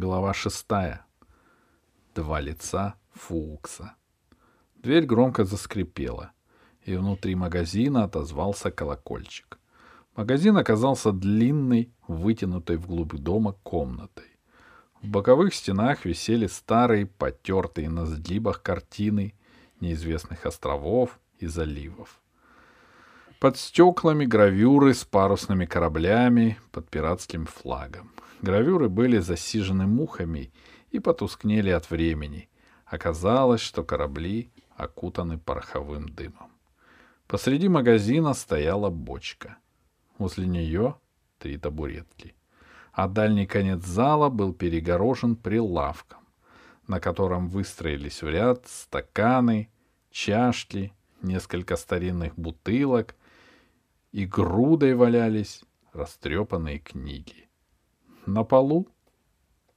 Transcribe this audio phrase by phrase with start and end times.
[0.00, 1.04] Глава шестая.
[2.14, 3.96] Два лица Фукса.
[4.76, 6.30] Дверь громко заскрипела,
[6.84, 9.58] и внутри магазина отозвался колокольчик.
[10.14, 14.38] Магазин оказался длинной, вытянутой вглубь дома комнатой.
[15.02, 19.34] В боковых стенах висели старые, потертые на сгибах картины
[19.80, 22.20] неизвестных островов и заливов.
[23.40, 28.12] Под стеклами гравюры с парусными кораблями под пиратским флагом.
[28.40, 30.52] Гравюры были засижены мухами
[30.90, 32.48] и потускнели от времени.
[32.86, 36.52] Оказалось, что корабли окутаны пороховым дымом.
[37.26, 39.58] Посреди магазина стояла бочка.
[40.18, 40.94] Возле нее
[41.38, 42.34] три табуретки.
[42.92, 46.20] А дальний конец зала был перегорожен прилавком,
[46.86, 49.70] на котором выстроились в ряд стаканы,
[50.10, 50.92] чашки,
[51.22, 53.14] несколько старинных бутылок
[54.12, 55.62] и грудой валялись
[55.92, 57.47] растрепанные книги.
[58.28, 58.86] На полу,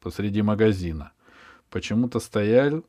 [0.00, 1.12] посреди магазина,
[1.70, 2.84] почему-то стоял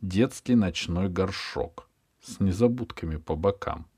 [0.00, 1.88] детский ночной горшок
[2.20, 3.88] с незабудками по бокам.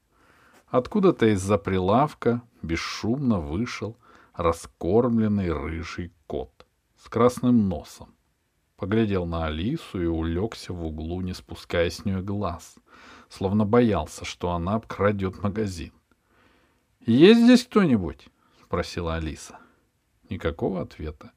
[0.67, 3.99] Откуда-то из-за прилавка бесшумно вышел
[4.33, 6.65] раскормленный рыжий кот
[6.97, 8.15] с красным носом.
[8.79, 12.77] Поглядел на Алису и улегся в углу, не спуская с нее глаз,
[13.29, 15.93] словно боялся, что она обкрадет магазин.
[17.05, 18.27] «Есть здесь кто-нибудь?»—
[18.65, 19.59] спросила Алиса.
[20.31, 21.33] Никакого ответа.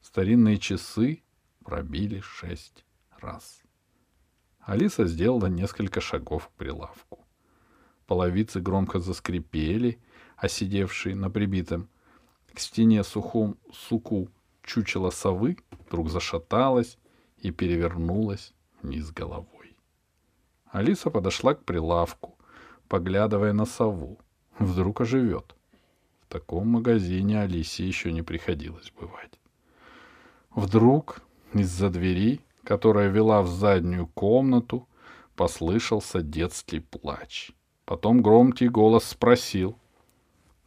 [0.00, 1.22] Старинные часы
[1.64, 2.84] пробили шесть
[3.18, 3.62] раз.
[4.60, 7.24] Алиса сделала несколько шагов к прилавку.
[8.06, 9.98] Половицы громко заскрипели,
[10.36, 11.88] а сидевший на прибитом
[12.52, 14.28] к стене сухом суку
[14.62, 16.98] чучело совы вдруг зашаталась
[17.38, 19.76] и перевернулась вниз головой.
[20.66, 22.36] Алиса подошла к прилавку,
[22.88, 24.18] поглядывая на сову.
[24.58, 25.54] Вдруг оживет.
[26.28, 29.40] В таком магазине Алисе еще не приходилось бывать.
[30.54, 31.22] Вдруг
[31.54, 34.86] из-за двери, которая вела в заднюю комнату,
[35.36, 37.52] послышался детский плач.
[37.86, 39.78] Потом громкий голос спросил.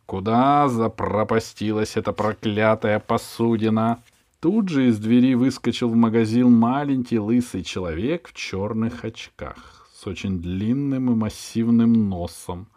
[0.08, 4.02] «Куда запропастилась эта проклятая посудина?»
[4.40, 10.42] Тут же из двери выскочил в магазин маленький лысый человек в черных очках с очень
[10.42, 12.68] длинным и массивным носом,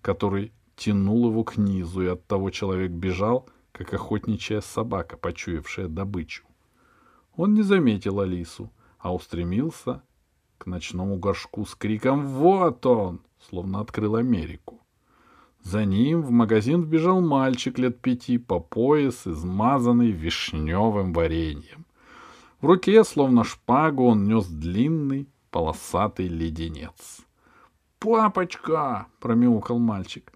[0.00, 6.44] который тянул его к низу, и от того человек бежал, как охотничья собака, почуявшая добычу.
[7.36, 10.02] Он не заметил Алису, а устремился
[10.58, 14.80] к ночному горшку с криком «Вот он!», словно открыл Америку.
[15.62, 21.86] За ним в магазин вбежал мальчик лет пяти по пояс, измазанный вишневым вареньем.
[22.60, 27.20] В руке, словно шпагу, он нес длинный полосатый леденец.
[27.98, 30.31] «Папочка!»— промяукал мальчик.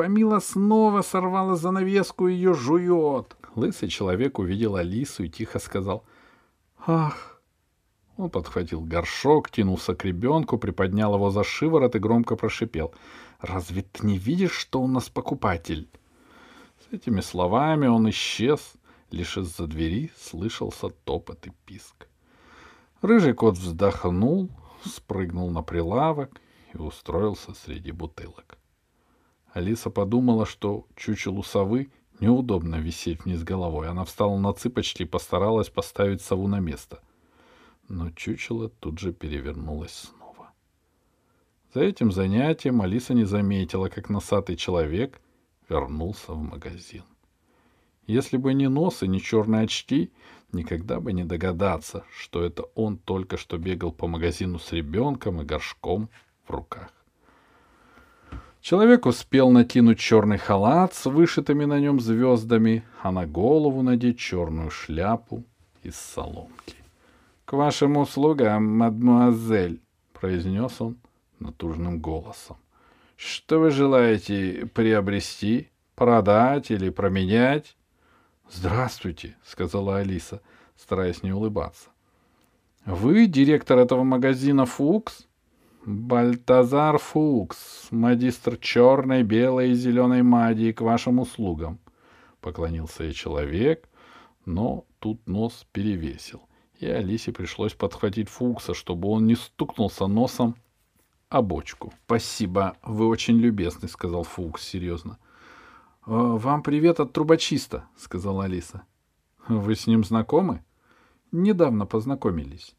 [0.00, 3.36] Помила снова сорвала занавеску и ее жует.
[3.54, 6.04] Лысый человек увидел Алису и тихо сказал
[6.86, 7.42] «Ах!»
[8.16, 12.94] Он подхватил горшок, тянулся к ребенку, приподнял его за шиворот и громко прошипел
[13.42, 15.86] «Разве ты не видишь, что у нас покупатель?»
[16.78, 18.72] С этими словами он исчез,
[19.10, 22.08] лишь из-за двери слышался топот и писк.
[23.02, 24.48] Рыжий кот вздохнул,
[24.82, 26.40] спрыгнул на прилавок
[26.72, 28.59] и устроился среди бутылок.
[29.52, 31.90] Алиса подумала, что чучелу совы
[32.20, 33.88] неудобно висеть вниз головой.
[33.88, 37.00] Она встала на цыпочки и постаралась поставить сову на место.
[37.88, 40.52] Но чучело тут же перевернулось снова.
[41.74, 45.20] За этим занятием Алиса не заметила, как носатый человек
[45.68, 47.04] вернулся в магазин.
[48.06, 50.12] Если бы не нос и не черные очки,
[50.52, 55.44] никогда бы не догадаться, что это он только что бегал по магазину с ребенком и
[55.44, 56.10] горшком
[56.44, 56.99] в руках.
[58.60, 64.70] Человек успел накинуть черный халат с вышитыми на нем звездами, а на голову надеть черную
[64.70, 65.44] шляпу
[65.82, 66.76] из соломки.—
[67.46, 69.80] К вашим услугам, мадмуазель,—
[70.12, 70.98] произнес он
[71.38, 72.58] натужным голосом.—
[73.16, 77.76] Что вы желаете приобрести, продать или променять?—
[78.50, 80.42] Здравствуйте,— сказала Алиса,
[80.76, 81.88] стараясь не улыбаться.—
[82.84, 85.26] Вы директор этого магазина «Фукс»?—
[85.86, 91.78] Бальтазар Фукс, магистр черной, белой и зеленой магии к вашим услугам.
[92.42, 93.88] Поклонился ей человек,
[94.44, 96.42] но тут нос перевесил,
[96.78, 100.54] и Алисе пришлось подхватить Фукса, чтобы он не стукнулся носом
[101.30, 105.18] о бочку.— Спасибо, вы очень любезны,— сказал Фукс серьезно.—
[106.06, 108.82] Вам привет от трубочиста,— сказала Алиса.—
[109.48, 110.62] Вы с ним знакомы?—
[111.32, 112.74] Недавно познакомились.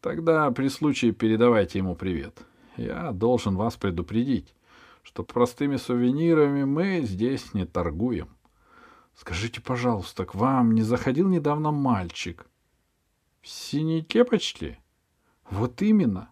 [0.00, 2.42] Тогда при случае передавайте ему привет.
[2.76, 4.54] Я должен вас предупредить,
[5.02, 8.28] что простыми сувенирами мы здесь не торгуем.
[9.14, 12.46] Скажите, пожалуйста, к вам не заходил недавно мальчик?
[13.42, 14.78] В синей кепочке?
[15.50, 16.30] Вот именно.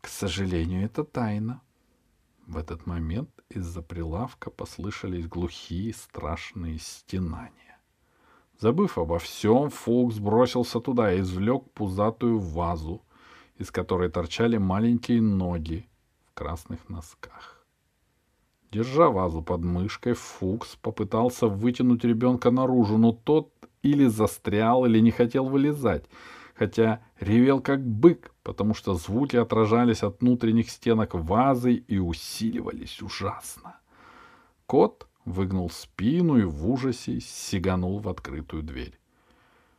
[0.00, 1.60] К сожалению, это тайна.
[2.46, 7.65] В этот момент из-за прилавка послышались глухие страшные стенания.
[8.58, 13.02] Забыв обо всем, Фокс бросился туда и извлек пузатую вазу,
[13.58, 15.86] из которой торчали маленькие ноги
[16.26, 17.66] в красных носках.
[18.72, 25.10] Держа вазу под мышкой, Фукс попытался вытянуть ребенка наружу, но тот или застрял, или не
[25.10, 26.04] хотел вылезать,
[26.54, 33.76] хотя ревел как бык, потому что звуки отражались от внутренних стенок вазы и усиливались ужасно.
[34.66, 38.98] Кот выгнул спину и в ужасе сиганул в открытую дверь.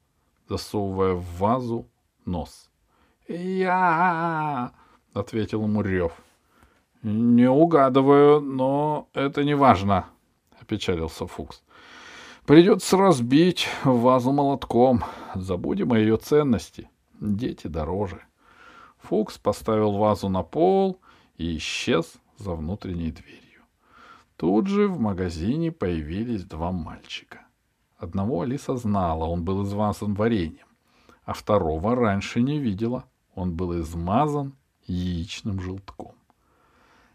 [0.49, 1.87] засовывая в вазу
[2.25, 2.69] нос.
[3.27, 4.71] «Я...»—
[5.13, 6.13] ответил ему Рев.
[7.03, 10.05] «Не угадываю, но это не важно»,—
[10.61, 11.63] опечалился Фукс.
[12.45, 15.03] «Придется разбить вазу молотком.
[15.35, 16.89] Забудем о ее ценности.
[17.19, 18.21] Дети дороже».
[18.99, 20.99] Фукс поставил вазу на пол
[21.37, 23.63] и исчез за внутренней дверью.
[24.35, 27.47] Тут же в магазине появились два мальчика.
[27.97, 30.67] Одного Алиса знала, он был измазан вареньем,
[31.25, 33.05] а второго раньше не видела—
[33.37, 34.55] он был измазан
[34.87, 36.15] яичным желтком.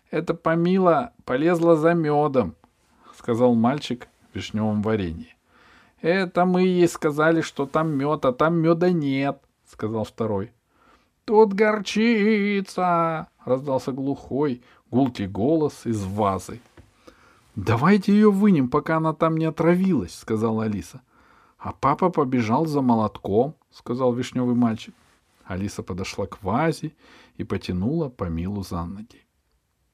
[0.09, 2.55] «Это Помила полезла за медом»,—
[3.19, 5.35] сказал мальчик в вишневом варенье.
[6.01, 10.53] «Это мы ей сказали, что там мед, а там меда нет»,— сказал второй.
[11.25, 16.61] «Тут горчица!»— раздался глухой, гулкий голос из вазы.
[17.55, 21.01] «Давайте ее вынем, пока она там не отравилась»,— сказала Алиса.
[21.59, 24.95] «А папа побежал за молотком»,— сказал вишневый мальчик.
[25.45, 26.93] Алиса подошла к вазе
[27.37, 29.23] и потянула Памилу за ноги.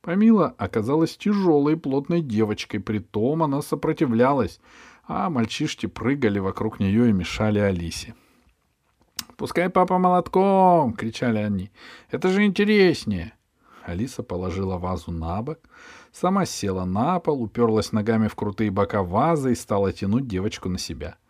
[0.00, 4.60] Памила оказалась тяжелой и плотной девочкой, притом она сопротивлялась,
[5.06, 8.14] а мальчишки прыгали вокруг нее и мешали Алисе.
[9.38, 11.70] «Пускай папа молотком!»— кричали они.
[12.10, 13.32] «Это же интереснее!»
[13.84, 15.60] Алиса положила вазу на бок,
[16.12, 20.76] сама села на пол, уперлась ногами в крутые бока вазы и стала тянуть девочку на
[20.76, 21.16] себя—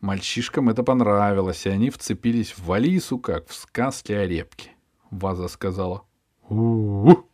[0.00, 4.70] Мальчишкам это понравилось, и они вцепились в Алису, как в сказке о репке.
[5.10, 6.04] Ваза сказала
[6.48, 7.28] у-у-у.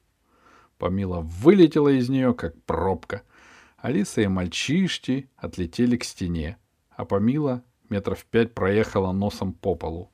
[0.79, 3.23] Помила вылетела из нее, как пробка.
[3.79, 6.57] Алиса и мальчишки отлетели к стене,
[6.91, 10.11] а Помила метров пять проехала носом по полу.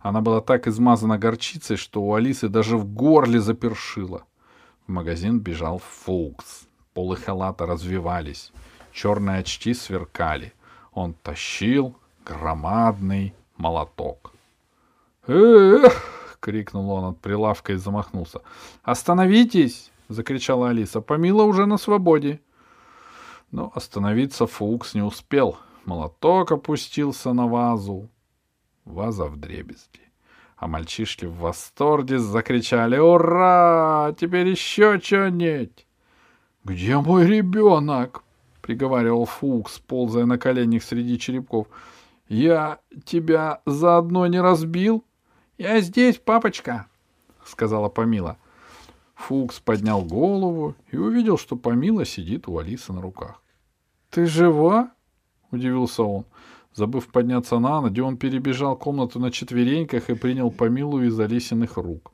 [0.00, 4.22] Она была так измазана горчицей, что у Алисы даже в горле запершило.
[4.86, 6.66] В магазин бежал Фоукс.
[6.94, 8.52] Полы халата развивались.
[8.92, 10.52] Черные очки сверкали
[10.92, 14.32] он тащил громадный молоток.
[15.26, 18.40] «Эх!»— крикнул он от прилавка и замахнулся.
[18.82, 21.00] «Остановитесь!»— закричала Алиса.
[21.00, 22.40] «Помила уже на свободе!»
[23.50, 25.58] Но остановиться Фукс не успел.
[25.84, 28.08] Молоток опустился на вазу.
[28.84, 30.00] Ваза в дребезги.
[30.56, 34.14] А мальчишки в восторге закричали «Ура!
[34.18, 35.86] Теперь еще что-нибудь!»
[36.64, 38.22] «Где мой ребенок?»—
[38.60, 41.66] приговаривал Фукс, ползая на коленях среди черепков.—
[42.28, 45.02] Я тебя заодно не разбил?—
[45.58, 46.86] Я здесь, папочка,—
[47.44, 48.36] сказала Помила.
[49.14, 53.42] Фукс поднял голову и увидел, что Помила сидит у Алисы на руках.—
[54.10, 54.90] Ты жива?—
[55.50, 56.24] удивился он.
[56.74, 62.12] Забыв подняться на ноги, он перебежал комнату на четвереньках и принял Помилу из Алисиных рук.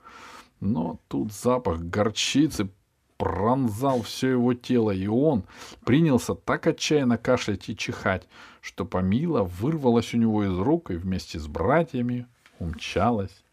[0.61, 2.71] Но тут запах горчицы
[3.19, 5.45] пронзал все его тело, и он
[5.85, 8.27] принялся так отчаянно кашлять и чихать,
[8.61, 12.27] что Помила вырвалась у него из рук и вместе с братьями
[12.59, 13.45] умчалась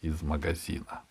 [0.00, 1.02] из магазина.